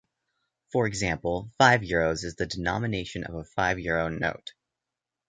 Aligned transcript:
For 0.71 0.87
example, 0.87 1.51
"five 1.59 1.81
euros" 1.81 2.23
is 2.23 2.33
the 2.33 2.47
denomination 2.47 3.23
of 3.23 3.35
a 3.35 3.43
five 3.43 3.77
euro 3.77 4.09
note. 4.09 4.53